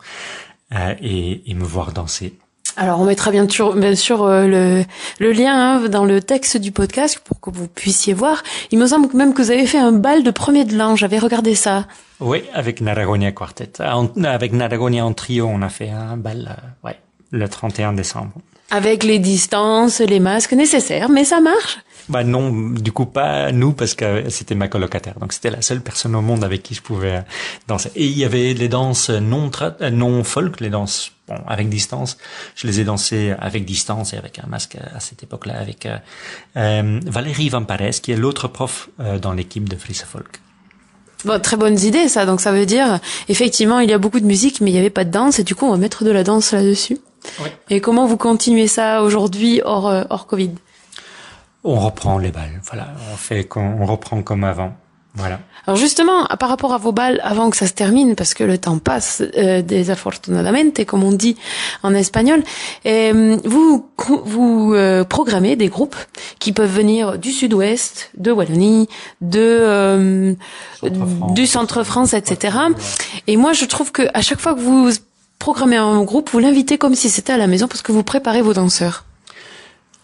et, 1.01 1.43
et 1.49 1.55
me 1.55 1.65
voir 1.65 1.93
danser. 1.93 2.35
Alors 2.77 3.01
on 3.01 3.05
mettra 3.05 3.31
bien 3.31 3.49
sûr, 3.49 3.75
bien 3.75 3.95
sûr 3.95 4.23
euh, 4.23 4.47
le, 4.47 4.85
le, 5.19 5.33
lien 5.33 5.55
hein, 5.55 5.89
dans 5.89 6.05
le 6.05 6.21
texte 6.21 6.59
du 6.59 6.73
podcast 6.73 7.21
pour 7.25 7.41
que 7.41 7.49
vous 7.49 7.69
puissiez 7.69 8.13
voir. 8.13 8.43
Il 8.71 8.79
me 8.79 8.87
semble 8.87 9.09
même 9.17 9.33
que 9.33 9.43
vous 9.43 9.51
avez 9.51 9.67
fait 9.67 9.79
un 9.79 9.93
bal 9.93 10.23
de 10.23 10.31
premier 10.31 10.65
de 10.65 10.77
l'an, 10.77 10.95
j'avais 10.95 11.19
regardé 11.19 11.55
ça. 11.55 11.87
Oui, 12.21 12.43
avec 12.53 12.83
Naragonia 12.83 13.33
Quartet. 13.33 13.81
avec 14.25 14.53
Naragonia 14.53 15.07
en 15.07 15.15
trio, 15.15 15.47
on 15.47 15.63
a 15.63 15.71
fait 15.71 15.89
un 15.89 16.19
bal 16.19 16.59
euh, 16.59 16.87
ouais, 16.87 16.99
le 17.31 17.49
31 17.49 17.95
décembre. 17.95 18.33
Avec 18.71 19.05
les 19.05 19.21
distances, 19.21 20.01
les 20.01 20.21
masques 20.21 20.53
nécessaires, 20.53 21.09
mais 21.09 21.25
ça 21.25 21.41
marche 21.41 21.79
bah 22.09 22.23
non, 22.23 22.71
du 22.71 22.93
coup 22.93 23.07
pas 23.07 23.51
nous 23.51 23.73
parce 23.73 23.95
que 23.95 24.29
c'était 24.31 24.55
ma 24.55 24.69
colocataire. 24.69 25.19
Donc 25.19 25.33
c'était 25.33 25.51
la 25.51 25.63
seule 25.63 25.81
personne 25.81 26.15
au 26.15 26.21
monde 26.21 26.45
avec 26.45 26.63
qui 26.63 26.75
je 26.75 26.83
pouvais 26.83 27.25
danser. 27.67 27.91
Et 27.97 28.07
il 28.07 28.17
y 28.17 28.25
avait 28.25 28.55
les 28.55 28.69
danses 28.69 29.11
non 29.11 29.51
non 29.91 30.25
folk, 30.25 30.61
les 30.61 30.71
danses 30.71 31.13
bon 31.27 31.37
avec 31.49 31.69
distance. 31.69 32.17
Je 32.55 32.67
les 32.67 32.81
ai 32.81 32.85
dansées 32.85 33.35
avec 33.39 33.65
distance 33.65 34.13
et 34.13 34.17
avec 34.17 34.39
un 34.39 34.47
masque 34.47 34.77
à 34.95 35.01
cette 35.01 35.23
époque-là 35.23 35.59
avec 35.59 35.87
euh, 35.87 35.97
euh 36.57 37.01
Valérie 37.07 37.49
Vampares 37.49 38.01
qui 38.03 38.13
est 38.13 38.17
l'autre 38.17 38.47
prof 38.47 38.89
euh, 39.01 39.19
dans 39.19 39.33
l'équipe 39.33 39.69
de 39.69 39.77
Frisse 39.77 40.03
Folk. 40.03 40.41
Bon, 41.25 41.41
très 41.41 41.57
bonnes 41.57 41.79
idées 41.81 42.09
ça. 42.09 42.25
Donc 42.25 42.41
ça 42.41 42.53
veut 42.53 42.67
dire 42.67 43.01
effectivement 43.29 43.81
il 43.81 43.91
y 43.91 43.93
a 43.93 43.99
beaucoup 43.99 44.21
de 44.21 44.27
musique 44.27 44.61
mais 44.61 44.71
il 44.71 44.75
n'y 44.75 44.81
avait 44.81 44.91
pas 44.91 45.05
de 45.05 45.11
danse 45.11 45.41
et 45.41 45.45
du 45.45 45.57
coup 45.57 45.67
on 45.67 45.73
va 45.73 45.79
mettre 45.79 46.05
de 46.05 46.11
la 46.11 46.23
danse 46.23 46.53
là-dessus. 46.53 46.99
Oui. 47.41 47.49
Et 47.71 47.81
comment 47.81 48.07
vous 48.07 48.17
continuez 48.17 48.69
ça 48.69 49.03
aujourd'hui 49.03 49.61
hors 49.65 49.89
euh, 49.89 50.05
hors 50.11 50.29
Covid? 50.29 50.53
On 51.67 51.81
reprend 51.81 52.19
les 52.19 52.31
balles. 52.31 52.61
Voilà, 52.65 52.89
on 53.13 53.17
fait, 53.17 53.49
on 53.57 53.85
reprend 53.85 54.23
comme 54.23 54.45
avant. 54.45 54.73
Voilà. 55.17 55.41
Alors 55.67 55.79
justement, 55.79 56.27
par 56.39 56.51
rapport 56.51 56.75
à 56.75 56.79
vos 56.79 56.93
balles, 56.93 57.21
avant 57.25 57.49
que 57.49 57.57
ça 57.57 57.67
se 57.67 57.73
termine, 57.73 58.15
parce 58.15 58.35
que 58.35 58.45
le 58.45 58.59
temps 58.59 58.79
passe 58.79 59.23
euh, 59.39 59.63
desafortunadamente, 59.63 60.85
comme 60.85 61.03
on 61.03 61.13
dit 61.13 61.37
en 61.83 61.95
espagnol, 61.95 62.43
euh, 62.85 63.39
vous 63.45 63.89
vous 64.27 64.75
euh, 64.75 65.05
programmez 65.05 65.57
des 65.57 65.69
groupes 65.69 65.97
qui 66.39 66.53
peuvent 66.53 66.71
venir 66.71 67.19
du 67.19 67.33
Sud-Ouest, 67.33 68.11
de 68.19 68.31
Wallonie, 68.31 68.89
de 69.23 69.41
euh, 69.41 70.35
du 70.83 71.47
Centre-France, 71.47 72.13
etc. 72.13 72.59
Et 73.27 73.39
moi, 73.39 73.55
je 73.55 73.65
trouve 73.65 73.93
que 73.93 74.03
à 74.13 74.21
chaque 74.21 74.41
fois 74.41 74.55
que 74.55 74.61
vous 74.61 74.91
programmez 75.39 75.77
un 75.77 76.03
groupe, 76.03 76.29
vous 76.31 76.41
l'invitez 76.41 76.77
comme 76.77 76.95
si 76.95 77.09
c'était 77.09 77.33
à 77.33 77.39
la 77.39 77.47
maison, 77.47 77.69
parce 77.69 77.81
que 77.81 77.91
vous 77.91 78.03
préparez 78.03 78.43
vos 78.43 78.53
danseurs. 78.53 79.05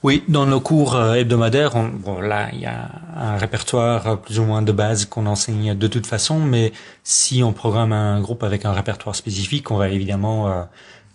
Oui, 0.03 0.25
dans 0.27 0.47
nos 0.47 0.61
cours 0.61 0.97
euh, 0.97 1.15
hebdomadaires, 1.15 1.77
on, 1.77 1.87
bon, 1.87 2.21
là, 2.21 2.49
il 2.53 2.59
y 2.59 2.67
a 2.67 2.91
un 3.15 3.37
répertoire 3.37 4.09
euh, 4.09 4.17
plus 4.17 4.41
ou 4.41 4.45
moins 4.45 4.61
de 4.61 4.73
base 4.73 5.05
qu'on 5.05 5.27
enseigne 5.27 5.77
de 5.77 5.87
toute 5.87 6.07
façon, 6.09 6.41
mais 6.41 6.73
si 7.05 7.45
on 7.45 7.53
programme 7.53 7.93
un 7.93 8.21
groupe 8.21 8.43
avec 8.43 8.65
un 8.65 8.73
répertoire 8.73 9.15
spécifique, 9.15 9.71
on 9.71 9.77
va 9.77 9.89
évidemment, 9.91 10.51
euh, 10.51 10.65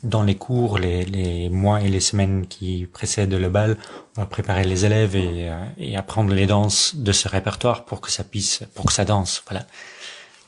dans 0.04 0.24
les 0.24 0.36
cours, 0.36 0.78
les, 0.80 1.50
mois 1.50 1.82
et 1.82 1.90
les 1.90 2.00
semaines 2.00 2.48
qui 2.48 2.88
précèdent 2.94 3.34
le 3.34 3.50
bal, 3.50 3.76
on 4.16 4.22
va 4.22 4.28
préparer 4.28 4.64
les 4.64 4.86
élèves 4.86 5.18
et, 5.18 5.52
et 5.78 5.98
apprendre 5.98 6.34
les 6.34 6.46
danses 6.46 6.96
de 6.96 7.12
ce 7.12 7.28
répertoire 7.28 7.84
pour 7.84 8.00
que 8.00 8.10
ça 8.10 8.24
puisse, 8.24 8.64
pour 8.74 8.86
que 8.86 8.94
ça 8.94 9.04
danse, 9.04 9.44
voilà. 9.50 9.66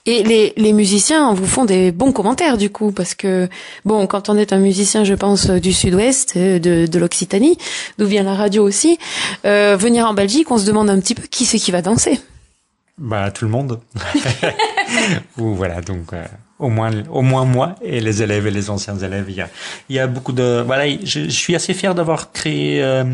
Et 0.06 0.24
les, 0.24 0.54
les 0.58 0.74
musiciens 0.74 1.34
vous 1.34 1.46
font 1.46 1.66
des 1.66 1.92
bons 1.92 2.12
commentaires 2.12 2.58
du 2.58 2.70
coup, 2.70 2.92
parce 2.92 3.16
que 3.16 3.48
bon, 3.86 4.08
quand 4.08 4.30
on 4.30 4.38
est 4.38 4.54
un 4.54 4.60
musicien, 4.60 5.04
je 5.04 5.14
pense 5.14 5.50
du 5.50 5.74
Sud-Ouest, 5.74 6.34
euh, 6.38 6.60
de, 6.60 6.86
de 6.86 7.00
l'Occitanie, 7.00 7.58
d'où 7.98 8.06
vient 8.06 8.24
la 8.24 8.36
radio 8.36 8.64
aussi, 8.64 8.98
euh, 9.46 9.76
venir 9.78 10.08
en 10.08 10.14
Belgique, 10.14 10.50
on 10.52 10.58
se 10.58 10.66
demande 10.66 10.90
un 10.90 11.00
petit 11.00 11.16
peu 11.16 11.24
qui 11.24 11.46
c'est 11.46 11.60
qui 11.60 11.72
va 11.72 11.82
danser. 11.82 12.20
Bah 12.98 13.32
tout 13.32 13.46
le 13.46 13.52
monde. 13.52 13.80
Ou 15.38 15.54
voilà 15.56 15.82
donc. 15.82 16.14
Euh, 16.14 16.26
au 16.60 16.68
moins 16.68 16.92
au 17.10 17.22
moins 17.22 17.46
moi 17.46 17.76
et 17.82 18.02
les 18.02 18.22
élèves 18.22 18.46
et 18.46 18.52
les 18.52 18.70
anciens 18.70 18.98
élèves 18.98 19.26
il 19.30 19.36
y 19.36 19.42
a 19.42 19.50
il 19.88 19.96
y 19.96 20.00
a 20.00 20.08
beaucoup 20.08 20.34
de 20.34 20.62
voilà 20.66 20.90
je, 20.90 21.22
je 21.24 21.30
suis 21.30 21.56
assez 21.56 21.74
fier 21.74 21.96
d'avoir 21.96 22.34
créé 22.34 22.84
euh, 22.84 23.06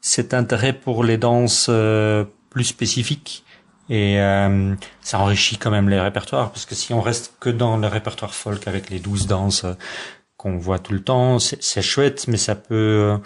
cet 0.00 0.32
intérêt 0.32 0.72
pour 0.72 1.02
les 1.02 1.18
danses 1.18 1.66
euh, 1.68 2.24
plus 2.50 2.64
spécifiques 2.64 3.44
et 3.90 4.20
euh, 4.20 4.74
ça 5.00 5.18
enrichit 5.18 5.56
quand 5.56 5.70
même 5.70 5.88
les 5.88 6.00
répertoires, 6.00 6.50
parce 6.50 6.66
que 6.66 6.74
si 6.74 6.92
on 6.92 7.00
reste 7.00 7.34
que 7.40 7.50
dans 7.50 7.76
le 7.76 7.86
répertoire 7.86 8.34
folk 8.34 8.68
avec 8.68 8.90
les 8.90 8.98
douze 8.98 9.26
danses 9.26 9.64
euh, 9.64 9.74
qu'on 10.36 10.56
voit 10.56 10.78
tout 10.78 10.92
le 10.92 11.02
temps, 11.02 11.38
c'est 11.38 11.82
chouette, 11.82 12.26
mais 12.28 12.36
ça 12.36 12.54
peut, 12.54 12.74
euh, 12.74 13.16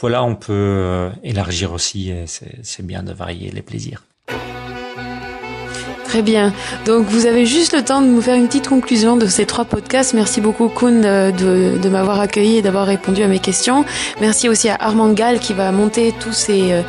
voilà, 0.00 0.24
on 0.24 0.34
peut 0.34 1.10
élargir 1.22 1.72
aussi, 1.72 2.10
et 2.10 2.24
c'est 2.26 2.86
bien 2.86 3.02
de 3.02 3.12
varier 3.12 3.50
les 3.50 3.60
plaisirs. 3.60 4.02
Très 6.04 6.22
bien. 6.22 6.54
Donc 6.86 7.06
vous 7.06 7.26
avez 7.26 7.44
juste 7.44 7.74
le 7.74 7.84
temps 7.84 8.00
de 8.00 8.06
nous 8.06 8.22
faire 8.22 8.36
une 8.36 8.46
petite 8.46 8.68
conclusion 8.68 9.16
de 9.16 9.26
ces 9.26 9.46
trois 9.46 9.64
podcasts. 9.64 10.14
Merci 10.14 10.40
beaucoup 10.40 10.68
Kuhn 10.68 11.02
de, 11.02 11.76
de 11.76 11.88
m'avoir 11.88 12.20
accueilli 12.20 12.58
et 12.58 12.62
d'avoir 12.62 12.86
répondu 12.86 13.22
à 13.22 13.26
mes 13.26 13.40
questions. 13.40 13.84
Merci 14.20 14.48
aussi 14.48 14.68
à 14.68 14.76
Armand 14.76 15.12
Gall 15.12 15.40
qui 15.40 15.54
va 15.54 15.72
monter 15.72 16.14
tous 16.20 16.32
ces 16.32 16.84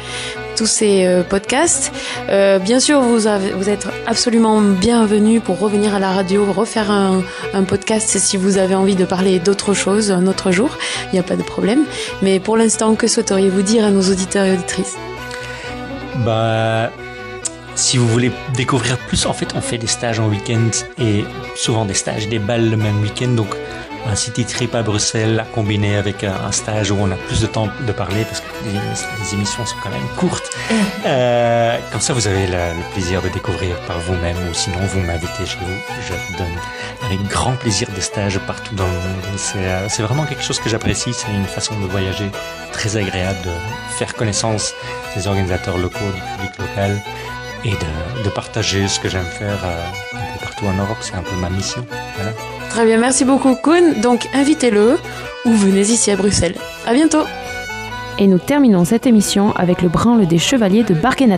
tous 0.55 0.65
ces 0.65 1.05
euh, 1.05 1.23
podcasts. 1.23 1.91
Euh, 2.29 2.59
bien 2.59 2.79
sûr, 2.79 3.01
vous, 3.01 3.27
avez, 3.27 3.51
vous 3.51 3.69
êtes 3.69 3.87
absolument 4.07 4.61
bienvenue 4.61 5.39
pour 5.39 5.59
revenir 5.59 5.93
à 5.93 5.99
la 5.99 6.11
radio, 6.11 6.45
refaire 6.51 6.89
un, 6.91 7.23
un 7.53 7.63
podcast 7.63 8.17
si 8.17 8.37
vous 8.37 8.57
avez 8.57 8.75
envie 8.75 8.95
de 8.95 9.05
parler 9.05 9.39
d'autre 9.39 9.73
chose 9.73 10.11
un 10.11 10.27
autre 10.27 10.51
jour. 10.51 10.69
Il 11.07 11.13
n'y 11.13 11.19
a 11.19 11.23
pas 11.23 11.35
de 11.35 11.43
problème. 11.43 11.83
Mais 12.21 12.39
pour 12.39 12.57
l'instant, 12.57 12.95
que 12.95 13.07
souhaiteriez-vous 13.07 13.61
dire 13.61 13.85
à 13.85 13.91
nos 13.91 14.01
auditeurs 14.01 14.45
et 14.45 14.53
auditrices? 14.53 14.95
Bah, 16.25 16.91
si 17.75 17.97
vous 17.97 18.07
voulez 18.07 18.31
découvrir 18.55 18.97
plus, 18.97 19.25
en 19.25 19.33
fait, 19.33 19.49
on 19.55 19.61
fait 19.61 19.77
des 19.77 19.87
stages 19.87 20.19
en 20.19 20.29
week-end 20.29 20.69
et 20.99 21.25
souvent 21.55 21.83
des 21.83 21.93
stages, 21.93 22.29
des 22.29 22.39
balles 22.39 22.69
le 22.69 22.77
même 22.77 23.01
week-end. 23.01 23.29
Donc, 23.29 23.49
un 24.07 24.15
city 24.15 24.45
trip 24.45 24.75
à 24.75 24.83
Bruxelles 24.83 25.45
combiné 25.53 25.97
avec 25.97 26.23
un 26.23 26.51
stage 26.51 26.91
où 26.91 26.97
on 26.99 27.11
a 27.11 27.15
plus 27.15 27.41
de 27.41 27.47
temps 27.47 27.67
de 27.85 27.91
parler 27.91 28.23
parce 28.25 28.41
que 28.41 28.45
les, 28.65 29.33
émissions 29.33 29.65
sont 29.65 29.75
quand 29.83 29.89
même 29.89 30.07
courtes. 30.17 30.55
Euh, 31.05 31.77
comme 31.91 32.01
ça, 32.01 32.13
vous 32.13 32.27
avez 32.27 32.47
le, 32.47 32.93
plaisir 32.93 33.21
de 33.21 33.29
découvrir 33.29 33.75
par 33.81 33.99
vous-même 33.99 34.37
ou 34.49 34.53
sinon 34.53 34.77
vous 34.87 34.99
m'invitez 35.01 35.45
chez 35.45 35.57
vous. 35.59 35.77
Je 36.07 36.37
donne 36.37 36.47
avec 37.05 37.21
grand 37.27 37.53
plaisir 37.53 37.87
des 37.93 38.01
stages 38.01 38.39
partout 38.39 38.75
dans 38.75 38.85
le 38.85 38.91
monde. 38.91 39.39
Euh, 39.57 39.85
c'est 39.89 40.03
vraiment 40.03 40.25
quelque 40.25 40.43
chose 40.43 40.59
que 40.59 40.69
j'apprécie. 40.69 41.13
C'est 41.13 41.31
une 41.31 41.45
façon 41.45 41.79
de 41.79 41.85
voyager 41.87 42.29
très 42.71 42.97
agréable, 42.97 43.39
de 43.43 43.51
faire 43.97 44.13
connaissance 44.13 44.73
des 45.15 45.27
organisateurs 45.27 45.77
locaux, 45.77 46.11
du 46.15 46.21
public 46.21 46.57
local 46.59 47.01
et 47.63 47.71
de, 47.71 48.29
partager 48.29 48.87
ce 48.87 48.99
que 48.99 49.07
j'aime 49.07 49.25
faire 49.25 49.63
un 49.63 50.33
peu 50.33 50.45
partout 50.45 50.65
en 50.65 50.73
Europe. 50.73 50.97
C'est 51.01 51.15
un 51.15 51.23
peu 51.23 51.35
ma 51.37 51.49
mission. 51.49 51.85
Très 52.75 52.85
bien, 52.85 52.97
merci 52.97 53.23
beaucoup 53.23 53.55
Kuhn. 53.55 54.01
Donc 54.01 54.27
invitez-le 54.33 54.99
ou 55.45 55.51
venez 55.53 55.79
ici 55.79 56.11
à 56.11 56.17
Bruxelles. 56.17 56.55
À 56.85 56.93
bientôt. 56.93 57.23
Et 58.19 58.27
nous 58.27 58.37
terminons 58.37 58.83
cette 58.83 59.07
émission 59.07 59.53
avec 59.55 59.81
le 59.81 59.87
branle 59.87 60.27
des 60.27 60.37
chevaliers 60.37 60.83
de 60.83 60.93
Barguenat. 60.93 61.37